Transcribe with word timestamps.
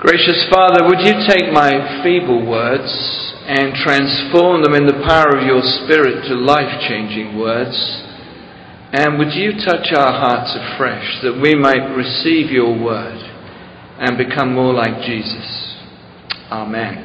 Gracious 0.00 0.44
Father, 0.52 0.84
would 0.84 1.00
you 1.00 1.14
take 1.26 1.50
my 1.54 2.02
feeble 2.04 2.44
words 2.46 2.92
and 3.48 3.72
transform 3.76 4.62
them 4.62 4.74
in 4.74 4.84
the 4.84 5.02
power 5.08 5.38
of 5.38 5.46
your 5.46 5.62
Spirit 5.62 6.28
to 6.28 6.34
life 6.34 6.68
changing 6.86 7.38
words? 7.38 7.72
And 8.92 9.18
would 9.18 9.32
you 9.32 9.52
touch 9.52 9.88
our 9.96 10.12
hearts 10.12 10.52
afresh 10.52 11.22
that 11.22 11.40
we 11.40 11.54
might 11.54 11.96
receive 11.96 12.50
your 12.50 12.78
word 12.78 13.16
and 13.98 14.18
become 14.18 14.52
more 14.52 14.74
like 14.74 15.00
Jesus? 15.00 15.80
Amen. 16.52 17.00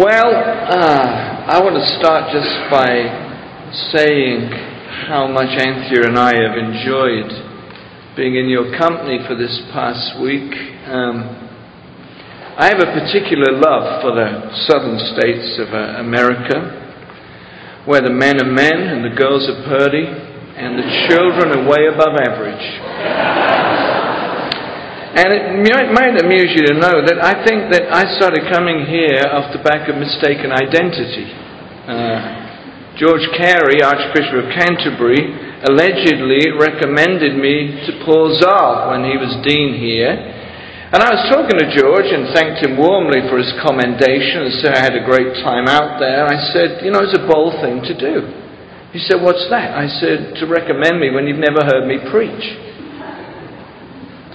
Well, 0.00 0.32
uh, 0.32 1.52
I 1.52 1.60
want 1.62 1.76
to 1.76 1.84
start 2.00 2.32
just 2.32 2.48
by 2.72 3.12
saying 3.92 4.71
how 5.08 5.26
much 5.26 5.50
Anthea 5.58 6.06
and 6.06 6.18
I 6.18 6.30
have 6.30 6.54
enjoyed 6.54 7.30
being 8.14 8.36
in 8.36 8.48
your 8.48 8.76
company 8.78 9.18
for 9.26 9.34
this 9.34 9.52
past 9.72 10.20
week. 10.20 10.52
Um, 10.86 11.26
I 12.54 12.68
have 12.68 12.78
a 12.78 12.90
particular 12.92 13.56
love 13.56 14.04
for 14.04 14.12
the 14.12 14.52
southern 14.68 15.00
states 15.16 15.58
of 15.58 15.72
uh, 15.72 16.04
America, 16.04 17.82
where 17.88 18.00
the 18.04 18.12
men 18.12 18.38
are 18.38 18.52
men 18.52 18.78
and 18.92 19.02
the 19.02 19.16
girls 19.16 19.48
are 19.48 19.64
purdy, 19.64 20.04
and 20.04 20.78
the 20.78 20.88
children 21.08 21.56
are 21.56 21.64
way 21.64 21.88
above 21.88 22.14
average. 22.20 22.66
And 25.12 25.28
it 25.32 25.44
might, 25.66 25.92
might, 25.92 26.16
amuse 26.20 26.52
you 26.56 26.64
to 26.72 26.74
know 26.80 27.04
that 27.04 27.20
I 27.20 27.44
think 27.44 27.72
that 27.72 27.88
I 27.92 28.04
started 28.16 28.48
coming 28.52 28.86
here 28.86 29.24
off 29.28 29.52
the 29.52 29.62
back 29.64 29.88
of 29.88 29.96
mistaken 29.96 30.52
identity. 30.52 31.28
Uh, 31.88 32.41
George 33.02 33.26
Carey, 33.34 33.82
Archbishop 33.82 34.46
of 34.46 34.54
Canterbury, 34.54 35.26
allegedly 35.66 36.54
recommended 36.54 37.34
me 37.34 37.82
to 37.82 37.98
Paul 38.06 38.30
Zahl 38.38 38.94
when 38.94 39.02
he 39.02 39.18
was 39.18 39.42
dean 39.42 39.74
here. 39.74 40.14
And 40.14 41.02
I 41.02 41.10
was 41.10 41.26
talking 41.26 41.58
to 41.58 41.66
George 41.74 42.06
and 42.06 42.30
thanked 42.30 42.62
him 42.62 42.78
warmly 42.78 43.26
for 43.26 43.42
his 43.42 43.50
commendation 43.58 44.46
and 44.46 44.54
said 44.62 44.78
I 44.78 44.86
had 44.86 44.94
a 44.94 45.02
great 45.02 45.34
time 45.42 45.66
out 45.66 45.98
there. 45.98 46.30
I 46.30 46.38
said, 46.54 46.86
You 46.86 46.94
know, 46.94 47.02
it's 47.02 47.18
a 47.18 47.26
bold 47.26 47.58
thing 47.58 47.82
to 47.90 47.94
do. 47.98 48.22
He 48.94 49.02
said, 49.02 49.18
What's 49.18 49.50
that? 49.50 49.74
I 49.74 49.90
said, 49.98 50.38
To 50.38 50.46
recommend 50.46 51.02
me 51.02 51.10
when 51.10 51.26
you've 51.26 51.42
never 51.42 51.66
heard 51.66 51.90
me 51.90 51.98
preach. 52.06 52.46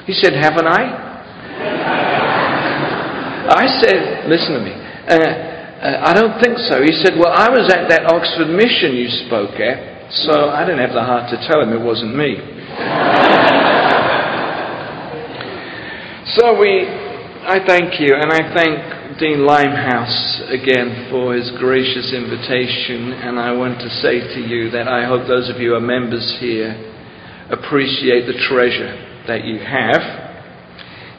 He 0.04 0.12
said, 0.12 0.36
Haven't 0.36 0.68
I? 0.68 0.84
I 3.64 3.66
said, 3.80 4.28
Listen 4.28 4.60
to 4.60 4.64
me. 4.68 4.76
Uh, 5.08 5.47
uh, 5.78 6.10
I 6.10 6.14
don't 6.18 6.42
think 6.42 6.58
so. 6.58 6.82
He 6.82 6.90
said, 7.06 7.14
Well, 7.22 7.30
I 7.30 7.54
was 7.54 7.70
at 7.70 7.86
that 7.94 8.10
Oxford 8.10 8.50
mission 8.50 8.98
you 8.98 9.14
spoke 9.30 9.62
at, 9.62 10.10
so 10.26 10.50
I 10.50 10.66
didn't 10.66 10.82
have 10.82 10.98
the 10.98 11.06
heart 11.06 11.30
to 11.30 11.38
tell 11.46 11.62
him 11.62 11.70
it 11.70 11.78
wasn't 11.78 12.18
me. 12.18 12.42
so 16.34 16.58
we, 16.58 16.82
I 17.46 17.62
thank 17.62 18.02
you, 18.02 18.10
and 18.18 18.34
I 18.34 18.42
thank 18.58 19.22
Dean 19.22 19.46
Limehouse 19.46 20.50
again 20.50 21.14
for 21.14 21.38
his 21.38 21.54
gracious 21.62 22.10
invitation, 22.10 23.14
and 23.14 23.38
I 23.38 23.54
want 23.54 23.78
to 23.86 23.90
say 24.02 24.18
to 24.34 24.42
you 24.42 24.74
that 24.74 24.90
I 24.90 25.06
hope 25.06 25.30
those 25.30 25.46
of 25.46 25.62
you 25.62 25.72
who 25.72 25.76
are 25.78 25.86
members 25.86 26.38
here 26.42 26.74
appreciate 27.54 28.26
the 28.26 28.38
treasure 28.50 28.98
that 29.30 29.46
you 29.46 29.62
have, 29.62 30.02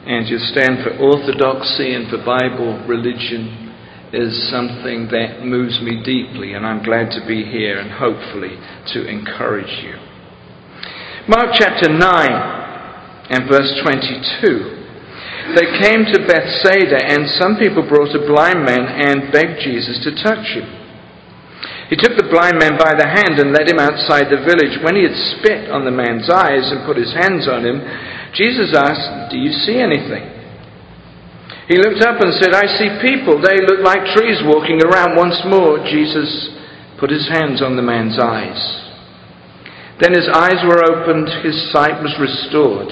and 0.03 0.27
you 0.27 0.37
stand 0.51 0.83
for 0.83 0.99
orthodoxy 0.99 1.95
and 1.95 2.11
for 2.11 2.19
Bible 2.27 2.83
religion 2.83 3.68
is 4.13 4.49
something 4.49 5.07
that 5.11 5.45
moves 5.45 5.81
me 5.81 6.01
deeply, 6.03 6.53
and 6.53 6.65
I'm 6.65 6.83
glad 6.83 7.11
to 7.11 7.25
be 7.27 7.45
here 7.45 7.77
and 7.79 7.91
hopefully 7.91 8.57
to 8.93 9.07
encourage 9.07 9.83
you. 9.83 9.95
Mark 11.27 11.53
chapter 11.53 11.89
9 11.89 11.99
and 13.29 13.49
verse 13.49 13.69
22. 13.85 14.79
They 15.53 15.67
came 15.81 16.05
to 16.09 16.25
Bethsaida, 16.25 16.97
and 17.05 17.29
some 17.37 17.57
people 17.57 17.85
brought 17.85 18.13
a 18.17 18.25
blind 18.25 18.65
man 18.65 18.85
and 18.85 19.31
begged 19.31 19.61
Jesus 19.61 20.01
to 20.03 20.11
touch 20.23 20.57
him. 20.57 20.65
He 21.89 21.97
took 21.97 22.17
the 22.17 22.29
blind 22.29 22.61
man 22.61 22.77
by 22.77 22.93
the 22.93 23.09
hand 23.09 23.41
and 23.41 23.53
led 23.53 23.69
him 23.69 23.81
outside 23.81 24.29
the 24.29 24.45
village. 24.45 24.77
When 24.85 24.93
he 24.93 25.09
had 25.09 25.17
spit 25.37 25.69
on 25.73 25.85
the 25.85 25.93
man's 25.93 26.29
eyes 26.29 26.69
and 26.69 26.85
put 26.85 26.97
his 26.97 27.13
hands 27.13 27.49
on 27.49 27.65
him, 27.65 27.81
Jesus 28.33 28.77
asked, 28.77 29.33
Do 29.33 29.37
you 29.37 29.49
see 29.49 29.81
anything? 29.81 30.38
He 31.69 31.77
looked 31.77 32.01
up 32.01 32.19
and 32.19 32.33
said, 32.41 32.51
I 32.51 32.65
see 32.81 32.97
people. 32.97 33.37
They 33.37 33.61
look 33.61 33.85
like 33.85 34.17
trees 34.17 34.41
walking 34.43 34.81
around. 34.81 35.15
Once 35.15 35.39
more, 35.45 35.77
Jesus 35.85 36.49
put 36.99 37.11
his 37.11 37.29
hands 37.29 37.61
on 37.61 37.75
the 37.75 37.85
man's 37.85 38.17
eyes. 38.17 38.57
Then 40.01 40.13
his 40.13 40.27
eyes 40.33 40.65
were 40.65 40.81
opened, 40.81 41.29
his 41.45 41.71
sight 41.71 42.01
was 42.01 42.15
restored, 42.19 42.89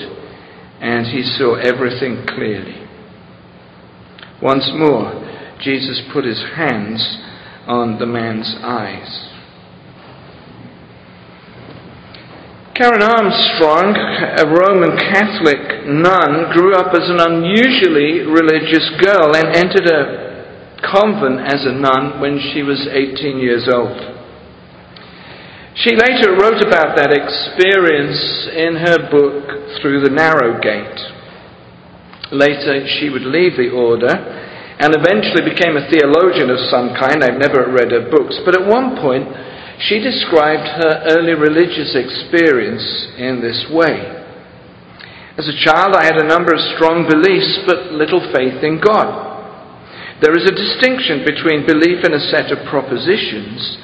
and 0.79 1.07
he 1.07 1.23
saw 1.23 1.55
everything 1.55 2.23
clearly. 2.27 2.85
Once 4.43 4.69
more, 4.75 5.25
Jesus 5.59 6.01
put 6.13 6.23
his 6.23 6.43
hands 6.55 7.01
on 7.65 7.97
the 7.97 8.05
man's 8.05 8.55
eyes. 8.61 9.36
Karen 12.77 13.01
Armstrong, 13.01 13.97
a 14.37 14.45
Roman 14.45 14.93
Catholic 15.09 15.89
nun, 15.89 16.53
grew 16.53 16.77
up 16.77 16.93
as 16.93 17.09
an 17.09 17.17
unusually 17.17 18.21
religious 18.21 18.85
girl 19.01 19.33
and 19.33 19.49
entered 19.49 19.89
a 19.89 20.77
convent 20.85 21.41
as 21.41 21.65
a 21.65 21.73
nun 21.73 22.21
when 22.21 22.37
she 22.37 22.61
was 22.61 22.77
18 22.85 23.41
years 23.41 23.65
old. 23.65 23.97
She 25.73 25.97
later 25.97 26.37
wrote 26.37 26.61
about 26.61 26.93
that 27.01 27.09
experience 27.09 28.45
in 28.53 28.77
her 28.77 29.09
book, 29.09 29.81
Through 29.81 30.05
the 30.05 30.13
Narrow 30.13 30.61
Gate. 30.61 31.01
Later, 32.29 32.85
she 33.01 33.09
would 33.09 33.25
leave 33.25 33.57
the 33.57 33.73
order 33.73 34.13
and 34.13 34.93
eventually 34.93 35.49
became 35.49 35.81
a 35.81 35.89
theologian 35.89 36.53
of 36.53 36.61
some 36.69 36.93
kind. 36.93 37.25
I've 37.25 37.41
never 37.41 37.73
read 37.73 37.89
her 37.89 38.05
books, 38.05 38.37
but 38.45 38.53
at 38.53 38.69
one 38.69 39.01
point, 39.01 39.25
she 39.79 40.01
described 40.01 40.65
her 40.81 41.05
early 41.13 41.37
religious 41.37 41.93
experience 41.93 42.81
in 43.17 43.41
this 43.41 43.65
way. 43.69 44.17
As 45.37 45.45
a 45.45 45.61
child, 45.61 45.93
I 45.93 46.01
had 46.01 46.17
a 46.17 46.25
number 46.25 46.49
of 46.49 46.73
strong 46.73 47.05
beliefs, 47.05 47.61
but 47.69 47.93
little 47.93 48.25
faith 48.33 48.65
in 48.65 48.81
God. 48.81 49.27
There 50.17 50.33
is 50.33 50.49
a 50.49 50.57
distinction 50.57 51.21
between 51.21 51.69
belief 51.69 52.01
in 52.01 52.17
a 52.17 52.25
set 52.33 52.49
of 52.49 52.65
propositions 52.65 53.77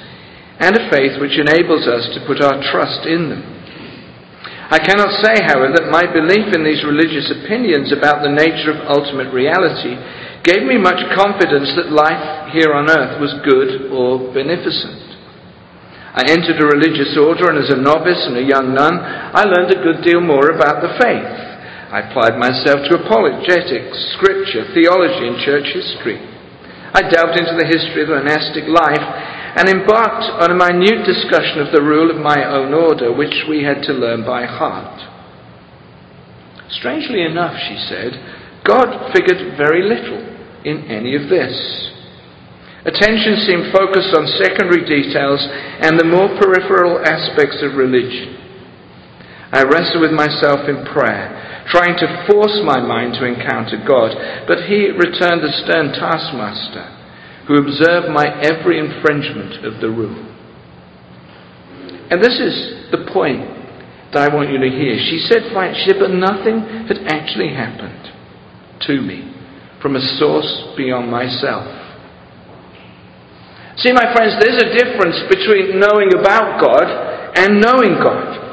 and 0.57 0.73
a 0.73 0.89
faith 0.89 1.21
which 1.21 1.37
enables 1.37 1.85
us 1.85 2.09
to 2.17 2.25
put 2.25 2.41
our 2.41 2.57
trust 2.73 3.05
in 3.05 3.29
them. 3.29 3.45
I 4.73 4.81
cannot 4.81 5.21
say, 5.21 5.45
however, 5.45 5.77
that 5.77 5.93
my 5.93 6.09
belief 6.09 6.49
in 6.57 6.65
these 6.65 6.81
religious 6.81 7.29
opinions 7.29 7.93
about 7.93 8.25
the 8.25 8.33
nature 8.33 8.73
of 8.73 8.89
ultimate 8.89 9.29
reality 9.29 9.93
gave 10.41 10.65
me 10.65 10.81
much 10.81 10.97
confidence 11.13 11.69
that 11.77 11.93
life 11.93 12.49
here 12.49 12.73
on 12.73 12.89
earth 12.89 13.21
was 13.21 13.37
good 13.45 13.93
or 13.93 14.33
beneficent. 14.33 15.02
I 16.13 16.29
entered 16.29 16.61
a 16.61 16.69
religious 16.69 17.17
order, 17.17 17.49
and 17.49 17.57
as 17.57 17.73
a 17.73 17.81
novice 17.81 18.21
and 18.29 18.37
a 18.37 18.45
young 18.45 18.77
nun, 18.77 19.01
I 19.01 19.49
learned 19.49 19.73
a 19.73 19.81
good 19.81 20.05
deal 20.05 20.21
more 20.21 20.53
about 20.53 20.85
the 20.85 20.93
faith. 21.01 21.33
I 21.89 22.05
applied 22.05 22.37
myself 22.37 22.85
to 22.85 23.01
apologetics, 23.01 23.97
scripture, 24.17 24.69
theology, 24.77 25.25
and 25.25 25.41
church 25.41 25.73
history. 25.73 26.21
I 26.93 27.01
delved 27.09 27.37
into 27.37 27.57
the 27.57 27.65
history 27.65 28.05
of 28.05 28.13
the 28.13 28.21
monastic 28.21 28.69
life 28.69 29.01
and 29.57 29.69
embarked 29.69 30.25
on 30.41 30.53
a 30.53 30.57
minute 30.57 31.05
discussion 31.05 31.61
of 31.61 31.73
the 31.73 31.81
rule 31.81 32.09
of 32.09 32.21
my 32.21 32.45
own 32.45 32.73
order, 32.73 33.13
which 33.13 33.45
we 33.49 33.63
had 33.65 33.81
to 33.89 33.93
learn 33.93 34.25
by 34.25 34.45
heart. 34.45 35.01
Strangely 36.69 37.21
enough, 37.21 37.57
she 37.57 37.77
said, 37.89 38.13
God 38.65 39.13
figured 39.13 39.57
very 39.57 39.81
little 39.81 40.21
in 40.65 40.85
any 40.89 41.15
of 41.15 41.29
this. 41.29 41.92
Attention 42.83 43.47
seemed 43.47 43.71
focused 43.71 44.11
on 44.11 44.27
secondary 44.43 44.83
details 44.83 45.39
and 45.79 45.95
the 45.95 46.03
more 46.03 46.27
peripheral 46.35 46.99
aspects 46.99 47.63
of 47.63 47.79
religion. 47.79 48.35
I 49.55 49.63
wrestled 49.63 50.01
with 50.01 50.11
myself 50.11 50.67
in 50.67 50.83
prayer, 50.91 51.63
trying 51.71 51.95
to 51.95 52.27
force 52.27 52.59
my 52.65 52.81
mind 52.83 53.13
to 53.15 53.25
encounter 53.29 53.79
God, 53.87 54.11
but 54.47 54.67
He 54.67 54.91
returned 54.91 55.45
a 55.45 55.53
stern 55.63 55.95
taskmaster 55.95 56.89
who 57.47 57.61
observed 57.61 58.11
my 58.11 58.27
every 58.41 58.79
infringement 58.79 59.63
of 59.63 59.79
the 59.79 59.89
rule. 59.89 60.19
And 62.11 62.21
this 62.21 62.35
is 62.35 62.91
the 62.91 63.07
point 63.13 63.47
that 64.11 64.29
I 64.29 64.33
want 64.33 64.51
you 64.51 64.59
to 64.59 64.69
hear. 64.69 64.97
She 64.99 65.23
said, 65.29 65.43
she 65.49 65.89
said, 65.89 65.99
but 65.99 66.11
nothing 66.11 66.87
had 66.87 66.99
actually 67.07 67.53
happened 67.53 68.11
to 68.87 69.01
me 69.01 69.33
from 69.81 69.95
a 69.95 70.01
source 70.19 70.73
beyond 70.75 71.09
myself. 71.09 71.82
See, 73.77 73.91
my 73.91 74.13
friends, 74.13 74.37
there's 74.37 74.61
a 74.61 74.69
difference 74.77 75.17
between 75.33 75.79
knowing 75.79 76.13
about 76.13 76.61
God 76.61 76.85
and 77.35 77.59
knowing 77.59 77.97
God. 77.97 78.43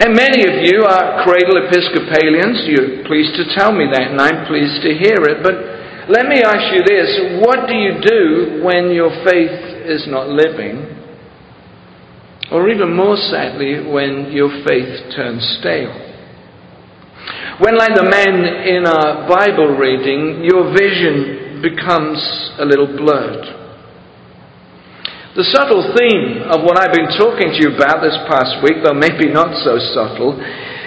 And 0.00 0.14
many 0.14 0.44
of 0.44 0.64
you 0.64 0.84
are 0.84 1.24
cradle 1.24 1.56
Episcopalians. 1.68 2.68
You're 2.68 3.04
pleased 3.04 3.36
to 3.36 3.52
tell 3.56 3.72
me 3.72 3.88
that, 3.92 4.12
and 4.12 4.20
I'm 4.20 4.46
pleased 4.46 4.80
to 4.84 4.92
hear 4.92 5.24
it. 5.28 5.42
But 5.42 6.08
let 6.08 6.28
me 6.28 6.40
ask 6.44 6.72
you 6.72 6.84
this 6.84 7.40
what 7.44 7.68
do 7.68 7.74
you 7.74 8.00
do 8.00 8.62
when 8.64 8.92
your 8.92 9.10
faith 9.24 9.88
is 9.88 10.06
not 10.08 10.28
living? 10.28 10.96
Or 12.52 12.68
even 12.68 12.94
more 12.94 13.16
sadly, 13.16 13.90
when 13.90 14.30
your 14.30 14.50
faith 14.68 15.16
turns 15.16 15.42
stale. 15.60 16.06
When, 17.58 17.76
like 17.76 17.96
the 17.96 18.04
man 18.04 18.44
in 18.68 18.86
our 18.86 19.26
Bible 19.26 19.74
reading, 19.76 20.44
your 20.44 20.70
vision 20.76 21.45
becomes 21.62 22.18
a 22.58 22.64
little 22.64 22.86
blurred. 22.86 23.44
The 25.36 25.44
subtle 25.52 25.84
theme 25.92 26.48
of 26.48 26.64
what 26.64 26.80
I've 26.80 26.96
been 26.96 27.12
talking 27.20 27.52
to 27.52 27.58
you 27.60 27.76
about 27.76 28.00
this 28.00 28.16
past 28.24 28.56
week, 28.64 28.80
though 28.80 28.96
maybe 28.96 29.28
not 29.28 29.52
so 29.60 29.76
subtle, 29.92 30.40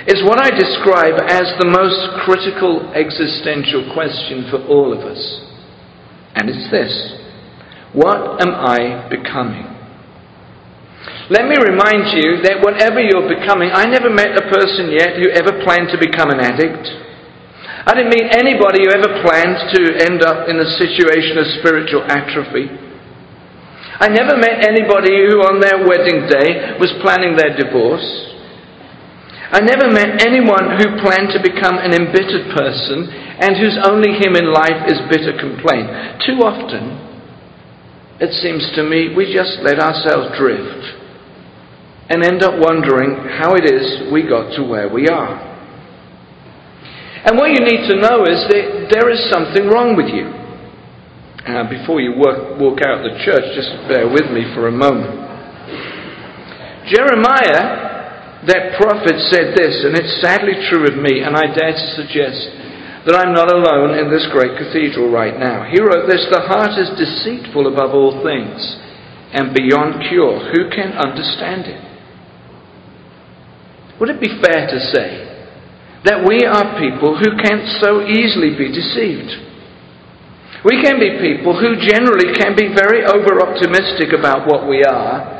is 0.09 0.25
what 0.25 0.41
I 0.41 0.49
describe 0.49 1.21
as 1.29 1.53
the 1.61 1.69
most 1.69 2.25
critical 2.25 2.89
existential 2.97 3.93
question 3.93 4.49
for 4.49 4.65
all 4.65 4.89
of 4.89 5.05
us. 5.05 5.21
And 6.33 6.49
it's 6.49 6.65
this 6.73 6.89
What 7.93 8.41
am 8.41 8.57
I 8.57 9.05
becoming? 9.13 9.69
Let 11.29 11.45
me 11.45 11.61
remind 11.61 12.09
you 12.17 12.41
that 12.49 12.65
whatever 12.65 12.97
you're 13.05 13.29
becoming, 13.29 13.69
I 13.69 13.85
never 13.85 14.09
met 14.09 14.33
a 14.33 14.49
person 14.49 14.89
yet 14.89 15.13
who 15.21 15.29
ever 15.29 15.61
planned 15.61 15.93
to 15.93 16.01
become 16.01 16.33
an 16.33 16.41
addict. 16.41 16.89
I 17.89 17.97
didn't 17.97 18.13
meet 18.13 18.29
anybody 18.37 18.85
who 18.85 18.93
ever 18.93 19.25
planned 19.25 19.57
to 19.73 19.81
end 20.05 20.21
up 20.21 20.45
in 20.45 20.61
a 20.61 20.77
situation 20.77 21.41
of 21.41 21.57
spiritual 21.57 22.05
atrophy. 22.05 22.69
I 23.97 24.13
never 24.13 24.37
met 24.37 24.61
anybody 24.61 25.25
who 25.25 25.41
on 25.41 25.57
their 25.57 25.81
wedding 25.89 26.29
day 26.29 26.77
was 26.77 26.93
planning 27.01 27.33
their 27.33 27.57
divorce. 27.57 28.05
I 29.49 29.65
never 29.65 29.89
met 29.89 30.21
anyone 30.21 30.77
who 30.77 31.01
planned 31.01 31.33
to 31.33 31.41
become 31.41 31.81
an 31.81 31.97
embittered 31.97 32.53
person 32.53 33.09
and 33.09 33.57
whose 33.57 33.81
only 33.81 34.21
hymn 34.21 34.37
in 34.37 34.53
life 34.53 34.85
is 34.85 35.01
bitter 35.09 35.33
complaint. 35.33 35.89
Too 36.29 36.45
often, 36.45 36.93
it 38.21 38.37
seems 38.37 38.69
to 38.77 38.85
me, 38.85 39.17
we 39.17 39.33
just 39.33 39.65
let 39.65 39.81
ourselves 39.81 40.37
drift 40.37 40.93
and 42.13 42.21
end 42.21 42.45
up 42.45 42.53
wondering 42.53 43.17
how 43.41 43.57
it 43.57 43.65
is 43.65 44.13
we 44.13 44.29
got 44.29 44.53
to 44.53 44.61
where 44.61 44.93
we 44.93 45.09
are. 45.09 45.48
And 47.25 47.35
what 47.35 47.51
you 47.51 47.59
need 47.59 47.83
to 47.91 47.99
know 47.99 48.23
is 48.23 48.47
that 48.47 48.87
there 48.95 49.11
is 49.11 49.19
something 49.27 49.67
wrong 49.67 49.99
with 49.99 50.07
you. 50.07 50.31
Uh, 51.43 51.67
before 51.67 51.99
you 51.99 52.15
walk, 52.15 52.55
walk 52.55 52.79
out 52.85 53.03
the 53.03 53.19
church, 53.27 53.43
just 53.55 53.71
bear 53.91 54.07
with 54.07 54.31
me 54.31 54.47
for 54.55 54.67
a 54.67 54.75
moment. 54.75 55.19
Jeremiah, 56.87 58.43
that 58.47 58.79
prophet, 58.79 59.19
said 59.31 59.51
this, 59.51 59.83
and 59.83 59.99
it's 59.99 60.23
sadly 60.23 60.55
true 60.71 60.87
of 60.87 60.95
me, 60.95 61.19
and 61.19 61.35
I 61.35 61.51
dare 61.51 61.75
to 61.75 61.87
suggest 61.99 62.39
that 63.03 63.15
I'm 63.15 63.35
not 63.35 63.51
alone 63.51 63.99
in 63.99 64.11
this 64.11 64.27
great 64.31 64.55
cathedral 64.55 65.11
right 65.11 65.35
now. 65.35 65.67
He 65.67 65.79
wrote 65.79 66.07
this 66.07 66.27
The 66.31 66.47
heart 66.47 66.79
is 66.79 66.91
deceitful 66.95 67.67
above 67.67 67.91
all 67.91 68.23
things 68.23 68.59
and 69.35 69.55
beyond 69.55 70.07
cure. 70.07 70.39
Who 70.55 70.71
can 70.71 70.95
understand 70.95 71.67
it? 71.67 71.83
Would 73.99 74.09
it 74.09 74.21
be 74.21 74.39
fair 74.39 74.67
to 74.67 74.79
say 74.95 75.28
that 76.05 76.23
we 76.23 76.47
are 76.47 76.79
people 76.79 77.19
who 77.19 77.35
can 77.43 77.79
so 77.83 78.07
easily 78.07 78.55
be 78.55 78.71
deceived? 78.71 79.49
We 80.63 80.83
can 80.83 80.99
be 80.99 81.19
people 81.23 81.55
who 81.55 81.79
generally 81.79 82.35
can 82.35 82.55
be 82.55 82.67
very 82.71 83.03
over 83.07 83.39
optimistic 83.39 84.11
about 84.11 84.47
what 84.47 84.67
we 84.67 84.83
are, 84.83 85.39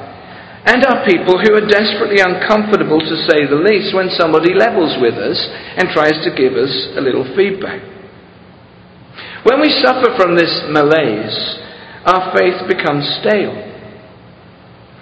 and 0.64 0.84
are 0.84 1.08
people 1.08 1.40
who 1.40 1.56
are 1.56 1.68
desperately 1.68 2.20
uncomfortable, 2.20 3.00
to 3.00 3.16
say 3.28 3.48
the 3.48 3.60
least, 3.60 3.96
when 3.96 4.12
somebody 4.16 4.54
levels 4.54 4.96
with 5.00 5.16
us 5.16 5.40
and 5.76 5.92
tries 5.92 6.16
to 6.24 6.36
give 6.36 6.54
us 6.56 6.72
a 6.96 7.02
little 7.02 7.24
feedback. 7.36 7.80
When 9.44 9.60
we 9.60 9.72
suffer 9.84 10.16
from 10.20 10.36
this 10.36 10.52
malaise, 10.68 11.40
our 12.04 12.36
faith 12.36 12.68
becomes 12.68 13.08
stale. 13.24 13.69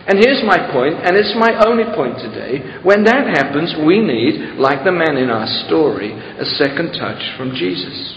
And 0.07 0.23
here's 0.23 0.39
my 0.47 0.71
point, 0.71 1.03
and 1.03 1.19
it's 1.19 1.35
my 1.35 1.51
only 1.67 1.83
point 1.91 2.15
today. 2.23 2.79
When 2.79 3.03
that 3.03 3.27
happens, 3.27 3.75
we 3.83 3.99
need, 3.99 4.55
like 4.55 4.87
the 4.87 4.95
man 4.95 5.19
in 5.19 5.27
our 5.27 5.47
story, 5.67 6.15
a 6.15 6.47
second 6.55 6.95
touch 6.95 7.19
from 7.35 7.51
Jesus. 7.51 8.15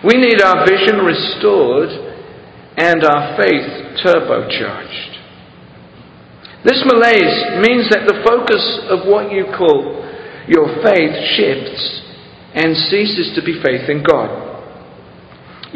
We 0.00 0.16
need 0.16 0.40
our 0.40 0.64
vision 0.64 1.04
restored 1.04 1.92
and 2.80 3.04
our 3.04 3.36
faith 3.36 4.00
turbocharged. 4.00 5.12
This 6.64 6.80
malaise 6.88 7.60
means 7.60 7.92
that 7.92 8.08
the 8.08 8.24
focus 8.24 8.64
of 8.88 9.04
what 9.04 9.28
you 9.28 9.44
call 9.52 10.00
your 10.48 10.80
faith 10.80 11.12
shifts 11.36 12.00
and 12.56 12.72
ceases 12.88 13.36
to 13.36 13.44
be 13.44 13.60
faith 13.60 13.84
in 13.92 14.02
God. 14.02 14.32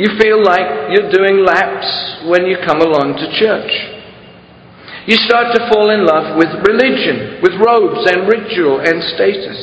You 0.01 0.17
feel 0.17 0.41
like 0.43 0.97
you're 0.97 1.13
doing 1.13 1.45
laps 1.45 2.25
when 2.25 2.47
you 2.47 2.57
come 2.65 2.81
along 2.81 3.21
to 3.21 3.29
church. 3.37 3.98
You 5.09 5.17
start 5.25 5.57
to 5.57 5.65
fall 5.73 5.89
in 5.89 6.05
love 6.05 6.37
with 6.37 6.53
religion, 6.69 7.41
with 7.41 7.57
robes 7.57 8.05
and 8.13 8.29
ritual 8.29 8.85
and 8.85 9.01
status. 9.17 9.57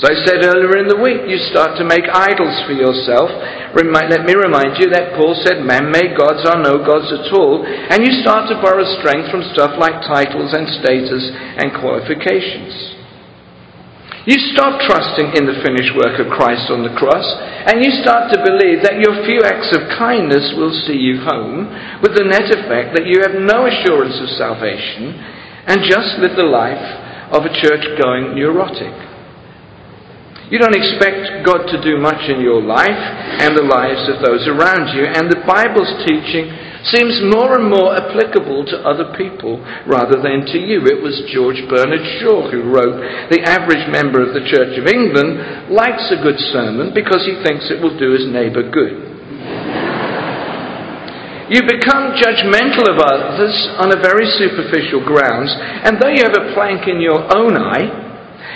As 0.00 0.08
I 0.08 0.14
said 0.24 0.40
earlier 0.40 0.80
in 0.80 0.88
the 0.88 0.96
week, 0.96 1.28
you 1.28 1.36
start 1.52 1.76
to 1.76 1.84
make 1.84 2.08
idols 2.08 2.56
for 2.64 2.72
yourself. 2.72 3.28
Let 3.76 4.24
me 4.24 4.32
remind 4.32 4.80
you 4.80 4.88
that 4.96 5.12
Paul 5.20 5.36
said 5.44 5.60
man 5.60 5.92
made 5.92 6.16
gods 6.16 6.48
are 6.48 6.56
no 6.56 6.80
gods 6.80 7.12
at 7.12 7.28
all. 7.36 7.60
And 7.60 8.00
you 8.00 8.24
start 8.24 8.48
to 8.48 8.56
borrow 8.64 8.88
strength 9.04 9.28
from 9.28 9.44
stuff 9.52 9.76
like 9.76 10.00
titles 10.08 10.56
and 10.56 10.64
status 10.80 11.28
and 11.60 11.76
qualifications. 11.76 12.89
You 14.30 14.38
stop 14.54 14.78
trusting 14.86 15.34
in 15.34 15.42
the 15.42 15.58
finished 15.58 15.90
work 15.98 16.22
of 16.22 16.30
Christ 16.30 16.70
on 16.70 16.86
the 16.86 16.94
cross, 16.94 17.26
and 17.66 17.82
you 17.82 17.90
start 17.98 18.30
to 18.30 18.46
believe 18.46 18.78
that 18.86 19.02
your 19.02 19.26
few 19.26 19.42
acts 19.42 19.74
of 19.74 19.90
kindness 19.98 20.54
will 20.54 20.70
see 20.86 20.94
you 20.94 21.18
home, 21.26 21.66
with 21.98 22.14
the 22.14 22.22
net 22.22 22.46
effect 22.46 22.94
that 22.94 23.10
you 23.10 23.26
have 23.26 23.34
no 23.34 23.66
assurance 23.66 24.14
of 24.22 24.30
salvation 24.38 25.18
and 25.66 25.82
just 25.82 26.22
live 26.22 26.38
the 26.38 26.46
life 26.46 26.78
of 27.34 27.42
a 27.42 27.50
church 27.58 27.82
going 27.98 28.38
neurotic. 28.38 28.94
You 30.46 30.62
don't 30.62 30.78
expect 30.78 31.42
God 31.42 31.66
to 31.66 31.82
do 31.82 31.98
much 31.98 32.22
in 32.30 32.38
your 32.38 32.62
life 32.62 33.02
and 33.42 33.58
the 33.58 33.66
lives 33.66 34.06
of 34.14 34.22
those 34.22 34.46
around 34.46 34.94
you, 34.94 35.10
and 35.10 35.26
the 35.26 35.42
Bible's 35.42 35.90
teaching 36.06 36.54
seems 36.88 37.20
more 37.28 37.60
and 37.60 37.68
more 37.68 37.92
applicable 37.92 38.64
to 38.72 38.80
other 38.86 39.12
people 39.16 39.60
rather 39.84 40.16
than 40.16 40.48
to 40.48 40.58
you. 40.58 40.80
It 40.88 41.02
was 41.02 41.26
George 41.28 41.60
Bernard 41.68 42.04
Shaw 42.20 42.48
who 42.48 42.68
wrote, 42.72 42.96
The 43.28 43.44
average 43.44 43.84
member 43.92 44.24
of 44.24 44.32
the 44.32 44.46
Church 44.48 44.78
of 44.80 44.88
England 44.88 45.72
likes 45.72 46.08
a 46.08 46.22
good 46.22 46.40
sermon 46.52 46.92
because 46.96 47.24
he 47.28 47.36
thinks 47.44 47.68
it 47.68 47.82
will 47.82 47.96
do 47.98 48.16
his 48.16 48.26
neighbour 48.28 48.64
good. 48.64 48.96
You 51.50 51.66
become 51.66 52.14
judgmental 52.14 52.86
of 52.94 53.02
others 53.02 53.50
on 53.82 53.90
a 53.90 53.98
very 53.98 54.22
superficial 54.38 55.02
grounds, 55.02 55.50
and 55.82 55.98
though 55.98 56.14
you 56.14 56.22
have 56.22 56.38
a 56.38 56.54
plank 56.54 56.86
in 56.86 57.02
your 57.02 57.26
own 57.26 57.58
eye, 57.58 57.90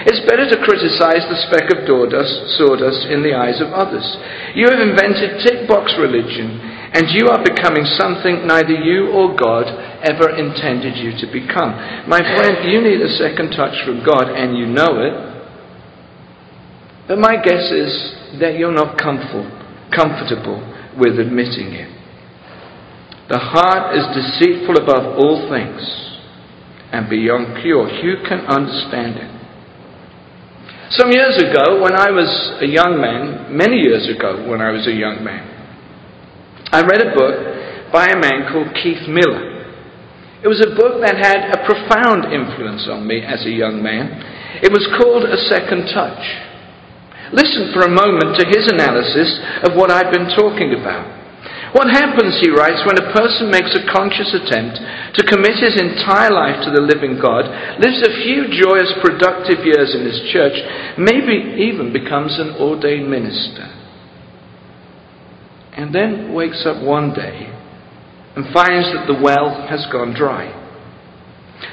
it's 0.06 0.22
better 0.30 0.46
to 0.46 0.62
criticize 0.62 1.26
the 1.26 1.42
speck 1.50 1.70
of 1.75 1.82
sawdust 1.87 3.10
in 3.10 3.22
the 3.22 3.34
eyes 3.34 3.58
of 3.58 3.75
others. 3.75 4.04
You 4.54 4.70
have 4.70 4.78
invented 4.78 5.42
tick 5.42 5.66
box 5.66 5.90
religion, 5.98 6.73
and 6.94 7.10
you 7.10 7.26
are 7.26 7.42
becoming 7.42 7.82
something 7.98 8.46
neither 8.46 8.70
you 8.70 9.10
or 9.10 9.34
God 9.34 9.66
ever 10.06 10.30
intended 10.30 10.94
you 10.94 11.10
to 11.18 11.26
become. 11.26 11.74
My 12.06 12.22
friend, 12.22 12.70
you 12.70 12.80
need 12.80 13.02
a 13.02 13.10
second 13.18 13.50
touch 13.50 13.74
from 13.84 14.06
God, 14.06 14.30
and 14.30 14.56
you 14.56 14.66
know 14.66 15.02
it. 15.02 15.14
But 17.08 17.18
my 17.18 17.34
guess 17.42 17.66
is 17.74 18.14
that 18.38 18.54
you're 18.56 18.72
not 18.72 18.96
comfortable 18.96 19.50
with 20.96 21.18
admitting 21.18 21.74
it. 21.74 21.90
The 23.28 23.38
heart 23.42 23.98
is 23.98 24.04
deceitful 24.14 24.76
above 24.78 25.18
all 25.18 25.50
things 25.50 25.82
and 26.92 27.10
beyond 27.10 27.60
cure. 27.60 27.88
Who 27.90 28.22
can 28.22 28.46
understand 28.46 29.16
it? 29.18 29.30
Some 30.90 31.10
years 31.10 31.42
ago, 31.42 31.82
when 31.82 31.96
I 31.96 32.10
was 32.12 32.30
a 32.62 32.66
young 32.68 33.00
man, 33.00 33.56
many 33.56 33.82
years 33.82 34.06
ago, 34.06 34.46
when 34.48 34.60
I 34.60 34.70
was 34.70 34.86
a 34.86 34.92
young 34.92 35.24
man, 35.24 35.53
I 36.73 36.80
read 36.80 37.02
a 37.02 37.14
book 37.14 37.92
by 37.92 38.06
a 38.06 38.21
man 38.21 38.50
called 38.52 38.75
Keith 38.80 39.09
Miller. 39.09 39.54
It 40.44 40.49
was 40.49 40.61
a 40.61 40.76
book 40.76 41.00
that 41.00 41.16
had 41.16 41.56
a 41.56 41.64
profound 41.64 42.28
influence 42.28 42.85
on 42.90 43.09
me 43.09 43.25
as 43.25 43.47
a 43.47 43.50
young 43.50 43.80
man. 43.80 44.21
It 44.61 44.68
was 44.68 44.85
called 45.00 45.25
A 45.25 45.40
Second 45.49 45.88
Touch. 45.88 46.21
Listen 47.33 47.73
for 47.73 47.88
a 47.88 47.90
moment 47.90 48.37
to 48.37 48.44
his 48.47 48.68
analysis 48.68 49.40
of 49.64 49.73
what 49.73 49.90
I've 49.90 50.12
been 50.12 50.28
talking 50.37 50.76
about. 50.76 51.25
What 51.75 51.90
happens, 51.90 52.38
he 52.38 52.54
writes, 52.54 52.87
when 52.87 53.02
a 53.02 53.11
person 53.11 53.50
makes 53.50 53.75
a 53.75 53.83
conscious 53.90 54.30
attempt 54.30 54.78
to 55.18 55.26
commit 55.26 55.59
his 55.59 55.75
entire 55.75 56.30
life 56.30 56.62
to 56.62 56.71
the 56.71 56.85
living 56.87 57.18
God, 57.18 57.50
lives 57.83 57.99
a 57.99 58.14
few 58.23 58.47
joyous, 58.47 58.94
productive 59.02 59.66
years 59.66 59.90
in 59.90 60.06
his 60.06 60.23
church, 60.30 60.54
maybe 60.94 61.59
even 61.66 61.90
becomes 61.90 62.38
an 62.38 62.54
ordained 62.62 63.11
minister, 63.11 63.66
and 65.76 65.94
then 65.94 66.32
wakes 66.32 66.64
up 66.66 66.82
one 66.82 67.12
day 67.12 67.50
and 68.36 68.52
finds 68.54 68.90
that 68.94 69.06
the 69.06 69.20
well 69.22 69.66
has 69.68 69.86
gone 69.90 70.14
dry. 70.14 70.64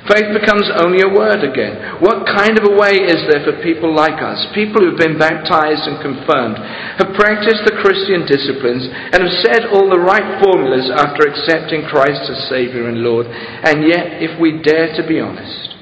Faith 0.08 0.34
becomes 0.34 0.66
only 0.82 1.02
a 1.02 1.14
word 1.14 1.44
again. 1.44 2.00
What 2.02 2.26
kind 2.26 2.58
of 2.58 2.66
a 2.66 2.78
way 2.78 2.96
is 3.02 3.22
there 3.30 3.44
for 3.44 3.62
people 3.62 3.94
like 3.94 4.18
us, 4.22 4.40
people 4.54 4.82
who've 4.82 4.98
been 4.98 5.20
baptized 5.20 5.86
and 5.86 6.02
confirmed, 6.02 6.58
have 6.98 7.18
practiced 7.18 7.66
the 7.66 7.82
Christian 7.82 8.26
disciplines, 8.26 8.88
and 8.88 9.22
have 9.22 9.38
said 9.46 9.62
all 9.74 9.90
the 9.90 10.02
right 10.02 10.42
formulas 10.42 10.90
after 10.90 11.28
accepting 11.28 11.86
Christ 11.90 12.30
as 12.30 12.50
Saviour 12.50 12.90
and 12.90 13.04
Lord, 13.04 13.28
and 13.28 13.86
yet, 13.86 14.22
if 14.22 14.40
we 14.40 14.62
dare 14.62 14.96
to 14.96 15.06
be 15.06 15.20
honest, 15.20 15.76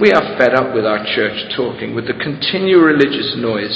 we 0.00 0.12
are 0.12 0.36
fed 0.38 0.54
up 0.54 0.74
with 0.74 0.86
our 0.86 1.04
church 1.14 1.54
talking, 1.54 1.94
with 1.94 2.06
the 2.06 2.18
continual 2.18 2.82
religious 2.82 3.34
noise, 3.38 3.74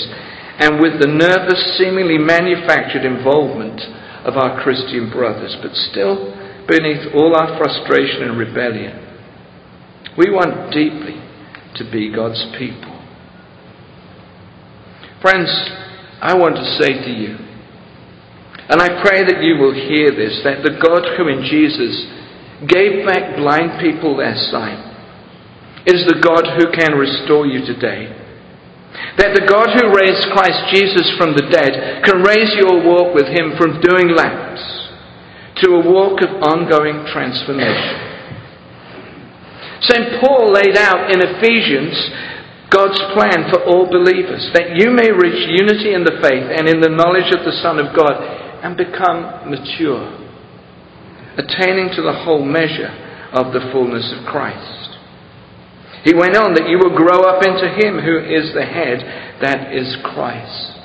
and 0.60 0.78
with 0.78 1.00
the 1.00 1.08
nervous, 1.08 1.78
seemingly 1.80 2.18
manufactured 2.18 3.08
involvement 3.08 3.80
of 4.28 4.36
our 4.36 4.62
Christian 4.62 5.08
brothers, 5.08 5.56
but 5.62 5.72
still, 5.88 6.36
beneath 6.68 7.16
all 7.16 7.32
our 7.34 7.56
frustration 7.56 8.28
and 8.28 8.36
rebellion, 8.36 8.92
we 10.18 10.28
want 10.28 10.70
deeply 10.70 11.16
to 11.76 11.90
be 11.90 12.12
God's 12.12 12.44
people. 12.60 12.92
Friends, 15.22 15.48
I 16.20 16.36
want 16.36 16.56
to 16.56 16.76
say 16.76 16.92
to 16.92 17.10
you, 17.10 17.40
and 18.68 18.82
I 18.82 19.00
pray 19.00 19.24
that 19.24 19.42
you 19.42 19.56
will 19.56 19.72
hear 19.72 20.12
this, 20.12 20.44
that 20.44 20.60
the 20.62 20.76
God 20.76 21.16
who 21.16 21.26
in 21.28 21.40
Jesus 21.48 22.04
gave 22.68 23.06
back 23.08 23.36
blind 23.36 23.80
people 23.80 24.18
their 24.18 24.36
sight 24.52 24.78
is 25.86 26.04
the 26.04 26.20
God 26.20 26.44
who 26.60 26.68
can 26.70 26.98
restore 26.98 27.46
you 27.46 27.64
today. 27.64 28.19
That 29.18 29.34
the 29.38 29.46
God 29.46 29.70
who 29.74 29.94
raised 29.94 30.32
Christ 30.34 30.74
Jesus 30.74 31.06
from 31.16 31.32
the 31.38 31.46
dead 31.50 32.02
can 32.04 32.22
raise 32.26 32.54
your 32.58 32.82
walk 32.82 33.14
with 33.14 33.30
Him 33.30 33.54
from 33.56 33.80
doing 33.80 34.14
laps 34.14 34.62
to 35.62 35.76
a 35.76 35.84
walk 35.84 36.22
of 36.22 36.40
ongoing 36.42 37.06
transformation. 37.12 38.10
St. 39.82 40.20
Paul 40.20 40.52
laid 40.52 40.76
out 40.76 41.10
in 41.10 41.20
Ephesians 41.20 41.96
God's 42.70 43.00
plan 43.14 43.50
for 43.50 43.64
all 43.64 43.90
believers, 43.90 44.50
that 44.54 44.76
you 44.78 44.90
may 44.90 45.10
reach 45.10 45.48
unity 45.48 45.92
in 45.92 46.04
the 46.04 46.18
faith 46.22 46.46
and 46.54 46.68
in 46.68 46.80
the 46.80 46.92
knowledge 46.92 47.34
of 47.34 47.44
the 47.44 47.56
Son 47.62 47.78
of 47.78 47.96
God 47.96 48.14
and 48.62 48.76
become 48.76 49.50
mature, 49.50 50.06
attaining 51.36 51.90
to 51.96 52.02
the 52.02 52.22
whole 52.24 52.44
measure 52.44 52.92
of 53.32 53.52
the 53.52 53.70
fullness 53.72 54.14
of 54.16 54.26
Christ. 54.26 54.89
He 56.04 56.14
went 56.14 56.36
on 56.36 56.54
that 56.54 56.68
you 56.68 56.78
will 56.80 56.96
grow 56.96 57.20
up 57.28 57.44
into 57.44 57.68
Him 57.76 58.00
who 58.00 58.18
is 58.24 58.54
the 58.54 58.64
head, 58.64 59.04
that 59.42 59.72
is 59.72 59.96
Christ. 60.02 60.80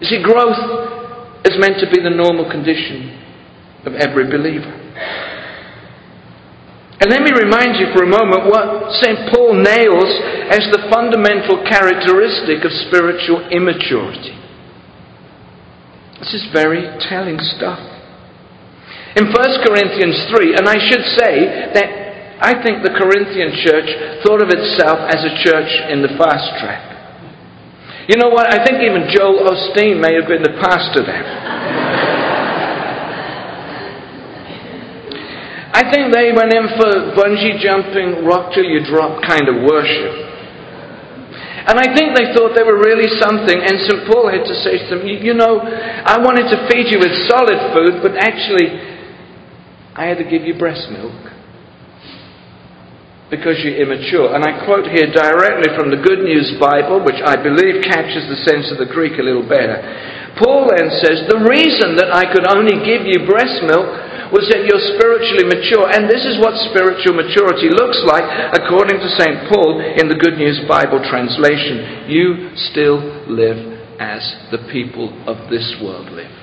You 0.00 0.06
see, 0.10 0.22
growth 0.22 0.58
is 1.46 1.54
meant 1.58 1.78
to 1.78 1.88
be 1.90 2.02
the 2.02 2.10
normal 2.10 2.50
condition 2.50 3.14
of 3.86 3.94
every 3.94 4.26
believer. 4.26 4.80
And 7.00 7.10
let 7.10 7.22
me 7.22 7.30
remind 7.36 7.78
you 7.78 7.92
for 7.94 8.02
a 8.02 8.10
moment 8.10 8.50
what 8.50 8.90
St. 9.02 9.30
Paul 9.30 9.60
nails 9.62 10.10
as 10.50 10.66
the 10.72 10.88
fundamental 10.90 11.62
characteristic 11.68 12.64
of 12.64 12.72
spiritual 12.88 13.46
immaturity. 13.50 14.34
This 16.18 16.34
is 16.34 16.48
very 16.52 16.86
telling 17.04 17.38
stuff. 17.38 17.78
In 19.14 19.30
1 19.30 19.34
Corinthians 19.66 20.16
3, 20.34 20.56
and 20.56 20.66
I 20.66 20.78
should 20.88 21.04
say 21.18 21.70
that 21.74 22.03
I 22.44 22.60
think 22.60 22.84
the 22.84 22.92
Corinthian 22.92 23.56
church 23.64 23.88
thought 24.20 24.44
of 24.44 24.52
itself 24.52 25.00
as 25.08 25.24
a 25.24 25.32
church 25.48 25.72
in 25.88 26.04
the 26.04 26.12
fast 26.20 26.60
track. 26.60 26.92
You 28.04 28.20
know 28.20 28.28
what? 28.28 28.52
I 28.52 28.60
think 28.60 28.84
even 28.84 29.08
Joel 29.08 29.48
Osteen 29.48 29.96
may 29.96 30.12
have 30.12 30.28
been 30.28 30.44
the 30.44 30.52
pastor 30.60 31.08
there. 31.08 31.24
I 35.72 35.88
think 35.88 36.12
they 36.12 36.36
went 36.36 36.52
in 36.52 36.68
for 36.76 37.16
bungee 37.16 37.64
jumping, 37.64 38.28
rock 38.28 38.52
till 38.52 38.68
you 38.68 38.84
drop 38.84 39.24
kind 39.24 39.48
of 39.48 39.64
worship. 39.64 40.12
And 41.64 41.80
I 41.80 41.96
think 41.96 42.12
they 42.12 42.36
thought 42.36 42.52
they 42.52 42.62
were 42.62 42.76
really 42.76 43.08
something, 43.24 43.56
and 43.56 43.74
St. 43.88 44.04
Paul 44.04 44.28
had 44.28 44.44
to 44.44 44.54
say 44.60 44.84
to 44.84 45.00
them, 45.00 45.08
You 45.08 45.32
know, 45.32 45.64
I 45.64 46.20
wanted 46.20 46.52
to 46.52 46.68
feed 46.68 46.92
you 46.92 47.00
with 47.00 47.16
solid 47.24 47.56
food, 47.72 48.04
but 48.04 48.20
actually, 48.20 48.68
I 49.96 50.04
had 50.04 50.20
to 50.20 50.28
give 50.28 50.44
you 50.44 50.60
breast 50.60 50.92
milk 50.92 51.33
because 53.32 53.56
you're 53.64 53.80
immature. 53.80 54.36
And 54.36 54.44
I 54.44 54.64
quote 54.64 54.84
here 54.88 55.08
directly 55.08 55.72
from 55.72 55.88
the 55.88 56.00
Good 56.00 56.20
News 56.20 56.56
Bible, 56.60 57.00
which 57.00 57.20
I 57.24 57.40
believe 57.40 57.80
captures 57.80 58.28
the 58.28 58.40
sense 58.44 58.68
of 58.68 58.76
the 58.76 58.90
Greek 58.90 59.16
a 59.16 59.24
little 59.24 59.46
better. 59.46 59.80
Paul 60.36 60.68
then 60.68 60.90
says, 61.00 61.24
The 61.30 61.40
reason 61.40 61.96
that 61.96 62.12
I 62.12 62.28
could 62.28 62.44
only 62.44 62.84
give 62.84 63.08
you 63.08 63.24
breast 63.24 63.64
milk 63.64 63.88
was 64.34 64.50
that 64.50 64.66
you're 64.66 64.86
spiritually 64.98 65.46
mature. 65.46 65.88
And 65.88 66.10
this 66.10 66.26
is 66.26 66.36
what 66.42 66.58
spiritual 66.68 67.16
maturity 67.16 67.70
looks 67.72 68.02
like 68.04 68.26
according 68.52 69.00
to 69.00 69.08
St. 69.16 69.48
Paul 69.48 69.80
in 69.80 70.10
the 70.10 70.18
Good 70.18 70.36
News 70.36 70.60
Bible 70.68 71.00
translation. 71.06 72.10
You 72.10 72.52
still 72.72 73.00
live 73.30 73.78
as 73.96 74.20
the 74.50 74.68
people 74.72 75.14
of 75.24 75.48
this 75.48 75.78
world 75.80 76.10
live. 76.12 76.34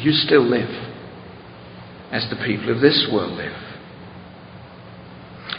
You 0.00 0.12
still 0.12 0.48
live 0.48 0.89
as 2.10 2.26
the 2.30 2.40
people 2.44 2.74
of 2.74 2.80
this 2.80 3.08
world 3.12 3.32
live. 3.32 3.70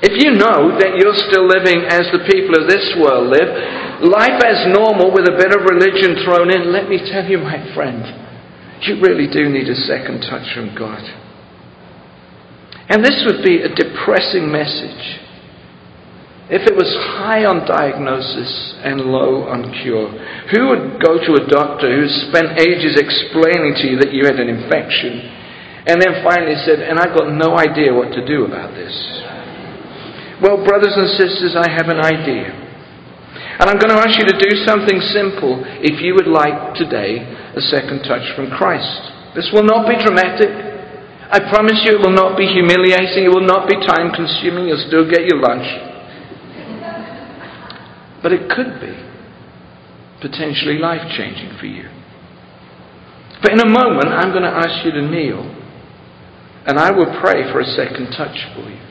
If 0.01 0.17
you 0.17 0.33
know 0.33 0.73
that 0.81 0.97
you're 0.97 1.21
still 1.29 1.45
living 1.45 1.85
as 1.85 2.09
the 2.09 2.25
people 2.25 2.57
of 2.57 2.65
this 2.65 2.89
world 2.97 3.29
live, 3.29 4.01
life 4.01 4.41
as 4.41 4.65
normal 4.73 5.13
with 5.13 5.29
a 5.29 5.37
bit 5.37 5.53
of 5.53 5.61
religion 5.61 6.17
thrown 6.25 6.49
in, 6.49 6.73
let 6.73 6.89
me 6.89 6.97
tell 6.97 7.23
you, 7.23 7.37
my 7.37 7.61
friend, 7.77 8.01
you 8.81 8.97
really 8.97 9.29
do 9.29 9.45
need 9.47 9.69
a 9.69 9.77
second 9.85 10.25
touch 10.25 10.49
from 10.57 10.73
God. 10.73 11.05
And 12.89 13.05
this 13.05 13.23
would 13.29 13.45
be 13.45 13.61
a 13.61 13.69
depressing 13.69 14.51
message 14.51 15.21
if 16.51 16.67
it 16.67 16.75
was 16.75 16.91
high 17.21 17.45
on 17.45 17.63
diagnosis 17.63 18.75
and 18.83 19.07
low 19.07 19.47
on 19.47 19.71
cure. 19.79 20.11
Who 20.51 20.67
would 20.67 20.99
go 20.99 21.15
to 21.15 21.39
a 21.39 21.47
doctor 21.47 21.87
who 21.87 22.09
spent 22.27 22.59
ages 22.59 22.99
explaining 22.99 23.79
to 23.79 23.85
you 23.87 23.95
that 24.01 24.11
you 24.11 24.25
had 24.25 24.35
an 24.35 24.49
infection 24.49 25.40
and 25.85 26.01
then 26.01 26.21
finally 26.23 26.55
said, 26.61 26.79
and 26.79 26.99
I've 26.99 27.17
got 27.17 27.33
no 27.33 27.57
idea 27.57 27.93
what 27.93 28.13
to 28.13 28.21
do 28.25 28.45
about 28.45 28.73
this? 28.77 28.93
Well, 30.41 30.65
brothers 30.65 30.93
and 30.97 31.09
sisters, 31.17 31.53
I 31.57 31.69
have 31.69 31.89
an 31.89 32.01
idea. 32.01 32.49
And 33.61 33.69
I'm 33.69 33.77
going 33.77 33.93
to 33.93 34.01
ask 34.01 34.17
you 34.17 34.25
to 34.25 34.37
do 34.41 34.57
something 34.65 34.97
simple 35.13 35.61
if 35.85 36.01
you 36.01 36.17
would 36.17 36.25
like 36.25 36.73
today 36.73 37.21
a 37.53 37.61
second 37.61 38.01
touch 38.01 38.25
from 38.33 38.49
Christ. 38.49 39.13
This 39.37 39.53
will 39.53 39.61
not 39.61 39.85
be 39.85 40.01
dramatic. 40.01 40.49
I 41.29 41.39
promise 41.53 41.77
you 41.85 41.93
it 41.97 42.01
will 42.01 42.17
not 42.17 42.37
be 42.37 42.49
humiliating. 42.49 43.29
It 43.29 43.33
will 43.33 43.45
not 43.45 43.69
be 43.69 43.77
time 43.85 44.09
consuming. 44.17 44.65
You'll 44.65 44.85
still 44.89 45.05
get 45.05 45.29
your 45.29 45.37
lunch. 45.37 45.69
But 48.25 48.33
it 48.33 48.49
could 48.49 48.81
be 48.81 48.97
potentially 50.21 50.77
life 50.77 51.05
changing 51.17 51.57
for 51.57 51.65
you. 51.65 51.85
But 53.41 53.53
in 53.53 53.59
a 53.61 53.69
moment, 53.69 54.09
I'm 54.09 54.33
going 54.33 54.45
to 54.45 54.53
ask 54.53 54.85
you 54.85 54.91
to 54.91 55.01
kneel. 55.01 55.60
And 56.65 56.77
I 56.77 56.91
will 56.91 57.09
pray 57.21 57.49
for 57.51 57.59
a 57.59 57.73
second 57.73 58.13
touch 58.13 58.37
for 58.53 58.69
you. 58.69 58.81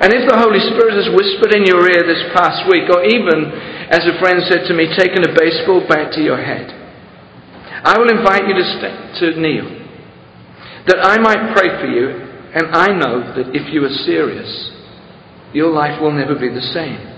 And 0.00 0.10
if 0.10 0.26
the 0.26 0.38
Holy 0.38 0.58
Spirit 0.58 0.98
has 0.98 1.10
whispered 1.14 1.54
in 1.54 1.66
your 1.66 1.82
ear 1.86 2.02
this 2.02 2.26
past 2.34 2.66
week, 2.66 2.90
or 2.90 3.02
even, 3.06 3.50
as 3.94 4.02
a 4.02 4.18
friend 4.18 4.42
said 4.50 4.66
to 4.66 4.74
me, 4.74 4.90
taken 4.90 5.22
a 5.22 5.34
baseball 5.34 5.86
bat 5.86 6.12
to 6.14 6.22
your 6.22 6.38
head, 6.38 6.70
I 7.86 7.98
will 7.98 8.10
invite 8.10 8.46
you 8.48 8.54
to, 8.54 8.66
stay, 8.78 8.94
to 9.20 9.40
kneel, 9.40 9.70
that 10.86 10.98
I 10.98 11.18
might 11.18 11.54
pray 11.54 11.68
for 11.78 11.86
you, 11.86 12.10
and 12.54 12.74
I 12.74 12.90
know 12.90 13.34
that 13.38 13.54
if 13.54 13.72
you 13.72 13.84
are 13.84 13.96
serious, 14.02 14.70
your 15.52 15.70
life 15.70 16.00
will 16.00 16.12
never 16.12 16.34
be 16.34 16.48
the 16.48 16.64
same. 16.74 17.13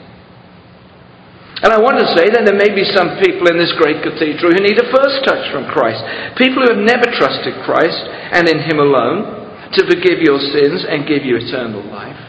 And 1.65 1.73
I 1.73 1.81
want 1.81 1.97
to 1.97 2.09
say 2.13 2.29
that 2.29 2.45
there 2.45 2.59
may 2.59 2.69
be 2.69 2.85
some 2.93 3.17
people 3.25 3.49
in 3.49 3.57
this 3.57 3.73
great 3.81 4.05
cathedral 4.05 4.53
who 4.53 4.61
need 4.61 4.77
a 4.77 4.93
first 4.93 5.25
touch 5.25 5.49
from 5.49 5.65
Christ. 5.73 6.05
People 6.37 6.61
who 6.61 6.77
have 6.77 6.85
never 6.85 7.09
trusted 7.17 7.57
Christ 7.65 7.97
and 8.37 8.45
in 8.45 8.61
Him 8.61 8.77
alone 8.77 9.47
to 9.73 9.81
forgive 9.89 10.21
your 10.21 10.37
sins 10.37 10.85
and 10.85 11.09
give 11.09 11.25
you 11.25 11.41
eternal 11.41 11.81
life. 11.89 12.21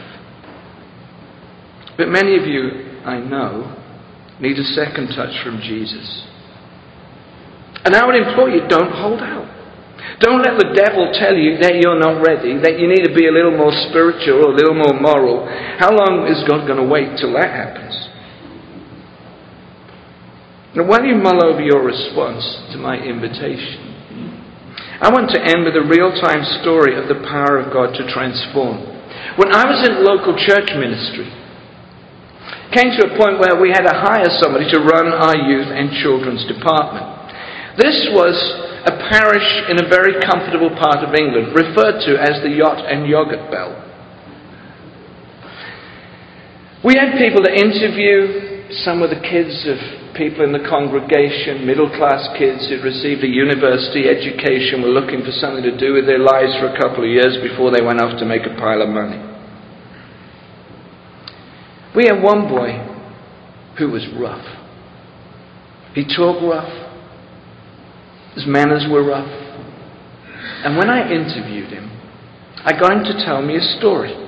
But 2.00 2.08
many 2.08 2.40
of 2.40 2.48
you, 2.48 3.04
I 3.04 3.20
know, 3.20 3.76
need 4.40 4.56
a 4.56 4.64
second 4.72 5.12
touch 5.12 5.36
from 5.44 5.60
Jesus. 5.60 6.24
And 7.84 7.94
I 7.94 8.06
would 8.06 8.16
implore 8.16 8.48
you, 8.48 8.64
don't 8.66 8.96
hold 8.96 9.20
out. 9.20 9.44
Don't 10.20 10.42
let 10.42 10.58
the 10.58 10.72
devil 10.74 11.10
tell 11.14 11.36
you 11.36 11.58
that 11.60 11.78
you're 11.78 11.98
not 11.98 12.24
ready, 12.24 12.58
that 12.64 12.80
you 12.80 12.88
need 12.88 13.04
to 13.06 13.14
be 13.14 13.28
a 13.28 13.34
little 13.34 13.54
more 13.54 13.70
spiritual 13.90 14.50
a 14.50 14.56
little 14.56 14.74
more 14.74 14.96
moral. 14.98 15.46
How 15.78 15.94
long 15.94 16.26
is 16.26 16.42
God 16.48 16.66
going 16.66 16.80
to 16.80 16.88
wait 16.88 17.18
till 17.20 17.34
that 17.34 17.50
happens? 17.50 17.94
Now, 20.76 20.84
while 20.84 21.04
you 21.04 21.16
mull 21.16 21.44
over 21.44 21.62
your 21.62 21.80
response 21.80 22.44
to 22.72 22.78
my 22.78 23.00
invitation, 23.00 23.88
I 25.00 25.08
want 25.08 25.30
to 25.30 25.40
end 25.40 25.64
with 25.64 25.78
a 25.78 25.86
real 25.86 26.12
time 26.20 26.44
story 26.60 26.98
of 26.98 27.08
the 27.08 27.24
power 27.24 27.56
of 27.56 27.72
God 27.72 27.94
to 27.96 28.04
transform. 28.12 28.82
When 29.38 29.48
I 29.54 29.64
was 29.64 29.80
in 29.86 30.04
local 30.04 30.36
church 30.36 30.68
ministry, 30.76 31.30
came 32.74 32.92
to 33.00 33.08
a 33.08 33.16
point 33.16 33.40
where 33.40 33.56
we 33.56 33.70
had 33.70 33.88
to 33.88 33.96
hire 33.96 34.28
somebody 34.42 34.68
to 34.68 34.84
run 34.84 35.08
our 35.08 35.38
youth 35.38 35.72
and 35.72 35.88
children's 36.04 36.44
department. 36.44 37.06
This 37.80 38.10
was 38.12 38.36
a 38.84 38.94
parish 39.08 39.48
in 39.70 39.80
a 39.80 39.88
very 39.88 40.20
comfortable 40.20 40.70
part 40.76 41.00
of 41.00 41.14
England, 41.14 41.56
referred 41.56 42.04
to 42.04 42.20
as 42.20 42.42
the 42.44 42.52
Yacht 42.52 42.84
and 42.84 43.08
Yogurt 43.08 43.50
Belt. 43.50 43.78
We 46.84 46.94
had 46.94 47.16
people 47.16 47.42
to 47.42 47.52
interview 47.52 48.47
some 48.70 49.00
of 49.00 49.08
the 49.08 49.20
kids 49.20 49.64
of 49.64 49.78
people 50.12 50.44
in 50.44 50.52
the 50.52 50.68
congregation, 50.68 51.64
middle 51.64 51.88
class 51.88 52.28
kids 52.36 52.68
who'd 52.68 52.84
received 52.84 53.24
a 53.24 53.28
university 53.28 54.04
education, 54.08 54.82
were 54.82 54.92
looking 54.92 55.24
for 55.24 55.32
something 55.32 55.62
to 55.64 55.72
do 55.72 55.94
with 55.94 56.04
their 56.04 56.18
lives 56.18 56.52
for 56.60 56.68
a 56.68 56.76
couple 56.76 57.04
of 57.04 57.08
years 57.08 57.38
before 57.40 57.72
they 57.72 57.80
went 57.80 58.00
off 58.00 58.18
to 58.18 58.26
make 58.26 58.44
a 58.44 58.54
pile 58.60 58.82
of 58.82 58.88
money. 58.90 59.16
We 61.96 62.04
had 62.04 62.22
one 62.22 62.46
boy 62.48 62.76
who 63.78 63.90
was 63.90 64.04
rough. 64.20 64.44
He 65.94 66.04
talked 66.04 66.44
rough. 66.44 66.68
His 68.34 68.44
manners 68.46 68.86
were 68.90 69.02
rough. 69.02 69.32
And 70.64 70.76
when 70.76 70.90
I 70.90 71.08
interviewed 71.08 71.72
him, 71.72 71.88
I 72.64 72.72
got 72.78 72.92
him 72.92 73.04
to 73.04 73.24
tell 73.24 73.40
me 73.40 73.56
a 73.56 73.78
story. 73.78 74.27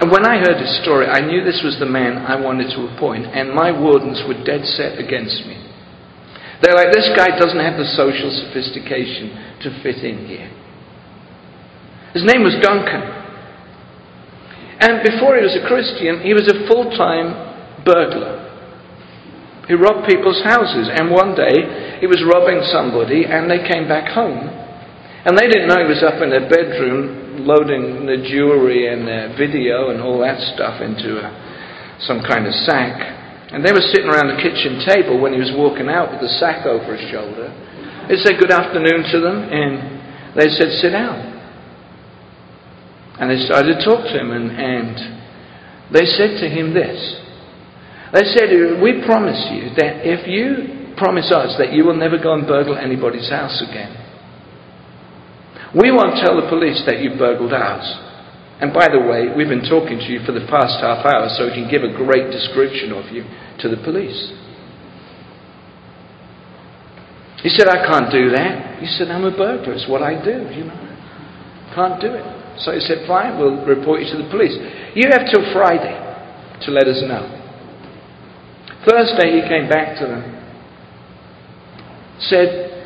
And 0.00 0.08
when 0.10 0.24
I 0.24 0.40
heard 0.40 0.56
his 0.56 0.80
story, 0.80 1.04
I 1.04 1.20
knew 1.20 1.44
this 1.44 1.60
was 1.60 1.76
the 1.76 1.84
man 1.84 2.24
I 2.24 2.40
wanted 2.40 2.72
to 2.72 2.88
appoint, 2.88 3.28
and 3.28 3.52
my 3.52 3.68
wardens 3.68 4.24
were 4.24 4.40
dead 4.48 4.64
set 4.64 4.96
against 4.96 5.44
me. 5.44 5.60
They're 6.64 6.76
like, 6.76 6.92
this 6.92 7.08
guy 7.16 7.36
doesn't 7.36 7.60
have 7.60 7.76
the 7.76 7.88
social 7.96 8.32
sophistication 8.32 9.60
to 9.60 9.68
fit 9.84 10.00
in 10.00 10.24
here. 10.24 10.48
His 12.16 12.24
name 12.24 12.40
was 12.40 12.56
Duncan. 12.64 13.20
And 14.80 15.04
before 15.04 15.36
he 15.36 15.44
was 15.44 15.52
a 15.56 15.68
Christian, 15.68 16.24
he 16.24 16.32
was 16.32 16.48
a 16.48 16.64
full 16.64 16.88
time 16.96 17.84
burglar. 17.84 18.48
He 19.68 19.76
robbed 19.76 20.08
people's 20.08 20.40
houses. 20.42 20.88
And 20.88 21.12
one 21.12 21.36
day, 21.36 22.00
he 22.00 22.08
was 22.08 22.24
robbing 22.24 22.64
somebody, 22.72 23.28
and 23.28 23.52
they 23.52 23.60
came 23.68 23.86
back 23.86 24.08
home. 24.10 24.48
And 25.28 25.36
they 25.36 25.46
didn't 25.46 25.68
know 25.68 25.84
he 25.84 25.92
was 25.92 26.02
up 26.02 26.24
in 26.24 26.32
their 26.32 26.48
bedroom 26.48 27.29
loading 27.46 28.06
the 28.06 28.20
jewelry 28.28 28.92
and 28.92 29.06
the 29.06 29.34
video 29.36 29.90
and 29.90 30.00
all 30.00 30.20
that 30.20 30.40
stuff 30.54 30.80
into 30.80 31.20
a, 31.20 31.28
some 32.04 32.22
kind 32.22 32.46
of 32.46 32.54
sack. 32.66 32.98
And 33.52 33.64
they 33.64 33.72
were 33.72 33.84
sitting 33.90 34.06
around 34.06 34.30
the 34.30 34.40
kitchen 34.40 34.78
table 34.86 35.18
when 35.20 35.32
he 35.32 35.40
was 35.40 35.50
walking 35.56 35.88
out 35.88 36.12
with 36.12 36.20
the 36.20 36.32
sack 36.38 36.66
over 36.66 36.94
his 36.94 37.10
shoulder. 37.10 37.50
He 38.06 38.16
said 38.22 38.38
good 38.38 38.50
afternoon 38.50 39.06
to 39.10 39.18
them, 39.20 39.38
and 39.50 39.72
they 40.38 40.48
said, 40.54 40.70
sit 40.78 40.90
down. 40.90 41.30
And 43.18 43.28
they 43.28 43.42
started 43.44 43.76
to 43.76 43.84
talk 43.84 44.06
to 44.06 44.16
him, 44.16 44.30
and, 44.30 44.48
and 44.54 44.94
they 45.92 46.06
said 46.06 46.40
to 46.40 46.48
him 46.48 46.72
this. 46.72 46.96
They 48.12 48.24
said, 48.34 48.50
We 48.82 49.02
promise 49.04 49.38
you 49.52 49.70
that 49.76 50.02
if 50.02 50.26
you 50.26 50.96
promise 50.96 51.30
us 51.30 51.54
that 51.58 51.72
you 51.72 51.84
will 51.84 51.96
never 51.96 52.18
go 52.18 52.34
and 52.34 52.46
burgle 52.46 52.76
anybody's 52.76 53.28
house 53.30 53.62
again, 53.62 53.99
we 55.74 55.90
won't 55.90 56.18
tell 56.18 56.34
the 56.34 56.48
police 56.48 56.82
that 56.86 56.98
you 56.98 57.14
burgled 57.16 57.52
ours. 57.52 57.86
And 58.60 58.74
by 58.74 58.88
the 58.90 59.00
way, 59.00 59.32
we've 59.32 59.48
been 59.48 59.64
talking 59.64 59.98
to 59.98 60.08
you 60.10 60.20
for 60.26 60.32
the 60.32 60.44
past 60.50 60.82
half 60.82 61.06
hour, 61.06 61.30
so 61.32 61.46
we 61.46 61.54
can 61.54 61.70
give 61.70 61.82
a 61.82 61.94
great 61.94 62.30
description 62.30 62.92
of 62.92 63.08
you 63.08 63.24
to 63.62 63.68
the 63.70 63.80
police. 63.80 64.18
He 67.40 67.48
said, 67.48 67.68
I 67.68 67.86
can't 67.88 68.12
do 68.12 68.28
that. 68.36 68.82
He 68.82 68.86
said, 68.86 69.08
I'm 69.08 69.24
a 69.24 69.30
burglar. 69.30 69.72
It's 69.72 69.88
what 69.88 70.02
I 70.02 70.12
do, 70.20 70.44
you 70.52 70.64
know. 70.68 70.76
Can't 71.74 72.00
do 72.00 72.12
it. 72.12 72.26
So 72.60 72.72
he 72.72 72.80
said, 72.80 73.06
Fine, 73.06 73.38
we'll 73.38 73.64
report 73.64 74.02
you 74.02 74.10
to 74.12 74.18
the 74.20 74.28
police. 74.28 74.52
You 74.94 75.08
have 75.08 75.24
till 75.32 75.40
Friday 75.54 75.96
to 76.66 76.70
let 76.70 76.84
us 76.84 77.00
know. 77.00 77.24
Thursday 78.84 79.40
he 79.40 79.48
came 79.48 79.68
back 79.70 79.98
to 80.00 80.06
them, 80.06 80.24
said 82.18 82.84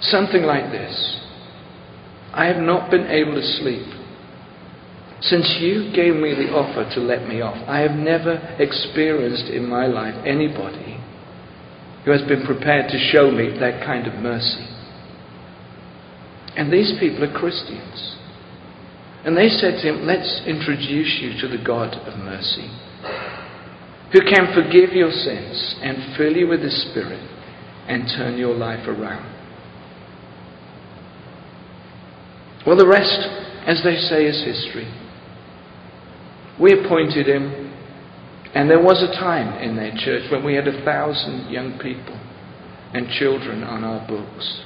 something 0.00 0.42
like 0.42 0.70
this 0.70 1.23
I 2.34 2.46
have 2.46 2.62
not 2.62 2.90
been 2.90 3.06
able 3.06 3.34
to 3.34 3.46
sleep. 3.62 3.86
Since 5.20 5.56
you 5.60 5.92
gave 5.94 6.14
me 6.16 6.34
the 6.34 6.52
offer 6.52 6.84
to 6.94 7.00
let 7.00 7.26
me 7.26 7.40
off, 7.40 7.56
I 7.68 7.80
have 7.80 7.92
never 7.92 8.34
experienced 8.58 9.46
in 9.46 9.68
my 9.68 9.86
life 9.86 10.14
anybody 10.26 11.00
who 12.04 12.10
has 12.10 12.22
been 12.22 12.44
prepared 12.44 12.90
to 12.90 12.98
show 13.10 13.30
me 13.30 13.56
that 13.58 13.84
kind 13.86 14.06
of 14.06 14.14
mercy. 14.20 14.66
And 16.56 16.72
these 16.72 16.92
people 17.00 17.24
are 17.24 17.38
Christians. 17.38 18.16
And 19.24 19.36
they 19.36 19.48
said 19.48 19.80
to 19.80 19.88
him, 19.88 20.06
Let's 20.06 20.42
introduce 20.46 21.18
you 21.22 21.40
to 21.40 21.48
the 21.48 21.64
God 21.64 21.94
of 21.94 22.18
mercy, 22.18 22.68
who 24.12 24.20
can 24.20 24.52
forgive 24.52 24.92
your 24.92 25.10
sins 25.10 25.76
and 25.80 26.16
fill 26.16 26.36
you 26.36 26.46
with 26.46 26.60
His 26.60 26.90
Spirit 26.90 27.24
and 27.88 28.06
turn 28.16 28.36
your 28.36 28.54
life 28.54 28.86
around. 28.86 29.33
Well, 32.66 32.76
the 32.76 32.86
rest, 32.86 33.20
as 33.66 33.82
they 33.84 33.96
say, 33.96 34.24
is 34.24 34.42
history. 34.44 34.88
We 36.60 36.72
appointed 36.72 37.26
him, 37.26 37.72
and 38.54 38.70
there 38.70 38.82
was 38.82 39.02
a 39.02 39.12
time 39.20 39.60
in 39.62 39.76
their 39.76 39.92
church 39.96 40.30
when 40.30 40.44
we 40.44 40.54
had 40.54 40.68
a 40.68 40.84
thousand 40.84 41.50
young 41.50 41.78
people 41.78 42.18
and 42.94 43.08
children 43.18 43.62
on 43.64 43.84
our 43.84 44.06
books. 44.06 44.62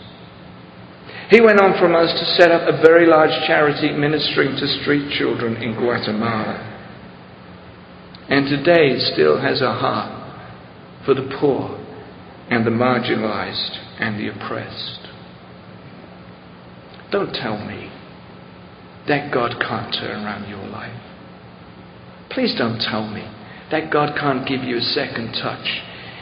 He 1.30 1.40
went 1.40 1.60
on 1.60 1.78
from 1.78 1.94
us 1.94 2.12
to 2.12 2.24
set 2.40 2.50
up 2.50 2.68
a 2.68 2.80
very 2.80 3.06
large 3.06 3.32
charity 3.46 3.90
ministering 3.92 4.56
to 4.56 4.80
street 4.80 5.10
children 5.18 5.56
in 5.56 5.74
Guatemala. 5.74 6.64
And 8.28 8.46
today 8.48 8.98
still 9.12 9.40
has 9.40 9.60
a 9.60 9.72
heart 9.72 11.04
for 11.04 11.14
the 11.14 11.28
poor 11.40 11.76
and 12.50 12.66
the 12.66 12.70
marginalized 12.70 14.00
and 14.00 14.18
the 14.18 14.28
oppressed. 14.28 14.97
Don't 17.10 17.32
tell 17.32 17.58
me 17.58 17.90
that 19.08 19.32
God 19.32 19.56
can't 19.60 19.94
turn 19.94 20.24
around 20.24 20.48
your 20.48 20.66
life. 20.66 21.00
Please 22.30 22.54
don't 22.56 22.78
tell 22.78 23.08
me 23.08 23.26
that 23.70 23.90
God 23.90 24.16
can't 24.18 24.46
give 24.46 24.62
you 24.62 24.76
a 24.76 24.80
second 24.82 25.32
touch 25.32 25.66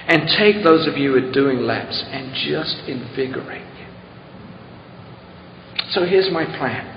and 0.09 0.29
take 0.39 0.63
those 0.63 0.87
of 0.87 0.97
you 0.97 1.13
who 1.13 1.27
are 1.29 1.33
doing 1.33 1.59
laps 1.63 2.05
and 2.11 2.33
just 2.35 2.89
invigorate 2.89 3.67
you. 3.79 3.87
so 5.91 6.05
here's 6.07 6.31
my 6.31 6.45
plan. 6.45 6.93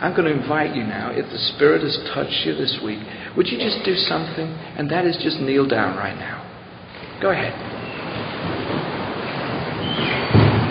I'm 0.00 0.16
going 0.16 0.24
to 0.24 0.42
invite 0.42 0.74
you 0.74 0.82
now, 0.82 1.10
if 1.12 1.26
the 1.30 1.38
Spirit 1.38 1.82
has 1.82 1.96
touched 2.14 2.46
you 2.46 2.54
this 2.54 2.80
week, 2.82 3.00
would 3.36 3.48
you 3.48 3.58
just 3.58 3.84
do 3.84 3.94
something? 3.94 4.48
And 4.76 4.90
that 4.90 5.04
is 5.04 5.16
just 5.22 5.40
kneel 5.40 5.66
down 5.68 5.96
right 5.96 6.16
now. 6.16 6.40
Go 7.20 7.30
ahead. 7.30 7.79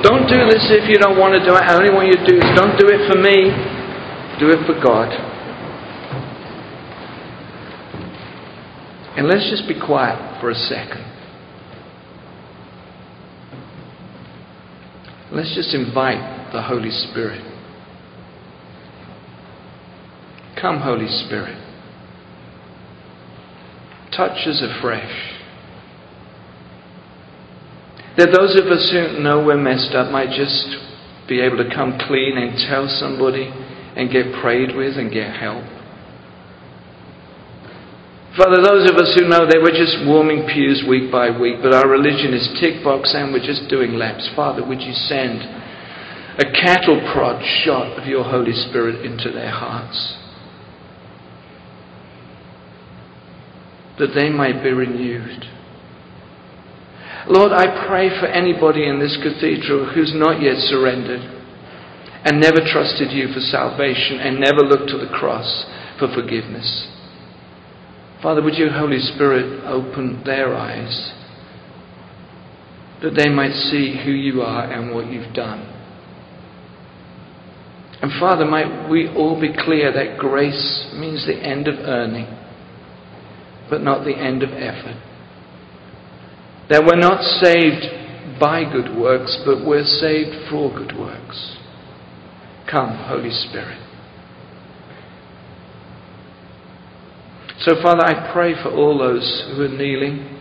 Don't 0.01 0.27
do 0.27 0.39
this 0.47 0.71
if 0.71 0.89
you 0.89 0.97
don't 0.97 1.19
want 1.19 1.33
to 1.33 1.43
do 1.43 1.55
it. 1.55 1.61
I 1.61 1.75
only 1.75 1.91
want 1.91 2.07
you 2.07 2.15
to 2.15 2.25
do 2.25 2.39
this. 2.39 2.49
Don't 2.55 2.77
do 2.79 2.87
it 2.87 3.03
for 3.11 3.19
me, 3.19 3.51
do 4.39 4.49
it 4.49 4.65
for 4.65 4.79
God. 4.81 5.11
And 9.17 9.27
let's 9.27 9.49
just 9.49 9.67
be 9.67 9.77
quiet 9.77 10.39
for 10.39 10.49
a 10.49 10.55
second. 10.55 11.03
Let's 15.31 15.53
just 15.53 15.75
invite 15.75 16.53
the 16.53 16.61
Holy 16.61 16.89
Spirit. 16.89 17.43
Come, 20.59 20.79
Holy 20.79 21.07
Spirit. 21.07 21.57
Touch 24.15 24.47
us 24.47 24.63
afresh. 24.63 25.38
That 28.19 28.35
those 28.35 28.59
of 28.59 28.67
us 28.67 28.83
who 28.91 29.23
know 29.23 29.39
we're 29.39 29.55
messed 29.55 29.95
up 29.95 30.11
might 30.11 30.35
just 30.35 30.67
be 31.31 31.39
able 31.39 31.55
to 31.63 31.71
come 31.71 31.95
clean 32.03 32.35
and 32.35 32.59
tell 32.67 32.83
somebody 32.99 33.47
and 33.47 34.11
get 34.11 34.35
prayed 34.43 34.75
with 34.75 34.99
and 34.99 35.07
get 35.07 35.31
help. 35.39 35.63
Father, 38.35 38.59
those 38.59 38.91
of 38.91 38.99
us 38.99 39.15
who 39.15 39.27
know 39.27 39.47
that 39.47 39.63
we're 39.63 39.71
just 39.71 40.03
warming 40.03 40.45
pews 40.51 40.83
week 40.83 41.11
by 41.11 41.31
week, 41.31 41.63
but 41.63 41.73
our 41.73 41.87
religion 41.87 42.35
is 42.35 42.43
tick 42.59 42.83
box 42.83 43.15
and 43.15 43.31
we're 43.31 43.39
just 43.39 43.71
doing 43.71 43.95
laps. 43.95 44.27
Father, 44.35 44.67
would 44.67 44.81
you 44.81 44.93
send 44.93 45.39
a 46.39 46.51
cattle 46.51 46.99
prod 47.11 47.43
shot 47.63 47.99
of 47.99 48.07
your 48.07 48.23
Holy 48.23 48.53
Spirit 48.53 49.05
into 49.05 49.29
their 49.29 49.51
hearts. 49.51 50.15
That 53.99 54.13
they 54.15 54.29
might 54.29 54.63
be 54.63 54.71
renewed. 54.71 55.43
Lord, 57.27 57.51
I 57.51 57.87
pray 57.87 58.09
for 58.09 58.27
anybody 58.27 58.87
in 58.87 58.99
this 58.99 59.17
cathedral 59.21 59.91
who's 59.93 60.13
not 60.15 60.41
yet 60.41 60.57
surrendered 60.57 61.21
and 62.23 62.39
never 62.39 62.59
trusted 62.63 63.11
you 63.11 63.27
for 63.33 63.39
salvation 63.39 64.19
and 64.19 64.39
never 64.39 64.61
looked 64.61 64.89
to 64.91 64.97
the 64.97 65.11
cross 65.11 65.65
for 65.99 66.07
forgiveness. 66.13 66.87
Father, 68.21 68.41
would 68.41 68.55
you, 68.55 68.69
Holy 68.69 68.99
Spirit, 68.99 69.63
open 69.65 70.21
their 70.25 70.55
eyes 70.55 71.13
that 73.01 73.15
they 73.15 73.29
might 73.29 73.53
see 73.53 74.01
who 74.03 74.11
you 74.11 74.41
are 74.41 74.69
and 74.69 74.93
what 74.93 75.09
you've 75.09 75.33
done. 75.33 75.75
And 78.01 78.11
Father, 78.19 78.45
might 78.45 78.89
we 78.89 79.07
all 79.09 79.39
be 79.39 79.53
clear 79.57 79.91
that 79.91 80.17
grace 80.17 80.89
means 80.95 81.25
the 81.25 81.35
end 81.35 81.67
of 81.67 81.79
earning, 81.79 82.27
but 83.69 83.81
not 83.81 84.05
the 84.05 84.15
end 84.15 84.43
of 84.43 84.49
effort. 84.51 84.97
That 86.69 86.85
we're 86.85 86.95
not 86.95 87.21
saved 87.41 88.39
by 88.39 88.63
good 88.63 88.95
works, 88.95 89.41
but 89.45 89.65
we're 89.65 89.83
saved 89.83 90.49
for 90.49 90.69
good 90.69 90.97
works. 90.97 91.57
Come, 92.69 92.95
Holy 93.07 93.31
Spirit. 93.31 93.79
So, 97.59 97.73
Father, 97.81 98.05
I 98.05 98.31
pray 98.31 98.53
for 98.61 98.69
all 98.69 98.97
those 98.97 99.51
who 99.55 99.63
are 99.63 99.67
kneeling. 99.67 100.37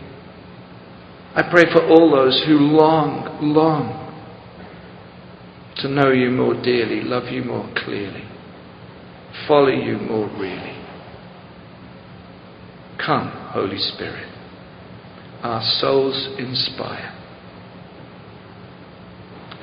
I 1.35 1.43
pray 1.49 1.65
for 1.71 1.85
all 1.85 2.11
those 2.11 2.43
who 2.47 2.53
long, 2.53 3.39
long 3.41 4.05
to 5.77 5.87
know 5.87 6.11
you 6.11 6.29
more 6.29 6.53
dearly, 6.53 7.01
love 7.01 7.31
you 7.31 7.43
more 7.43 7.69
clearly, 7.75 8.23
follow 9.47 9.69
you 9.69 9.97
more 9.97 10.27
really. 10.39 10.75
Come, 13.03 13.31
Holy 13.53 13.77
Spirit. 13.77 14.38
Our 15.41 15.61
souls 15.79 16.29
inspire. 16.37 17.15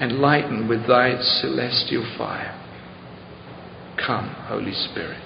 Enlighten 0.01 0.69
with 0.69 0.87
thy 0.87 1.21
celestial 1.41 2.05
fire. 2.19 2.53
Come, 4.05 4.29
Holy 4.49 4.73
Spirit. 4.73 5.23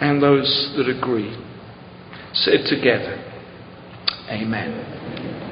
And 0.00 0.22
those 0.22 0.74
that 0.76 0.88
agree 0.88 1.36
said 2.32 2.66
together, 2.68 3.22
Amen. 4.28 5.45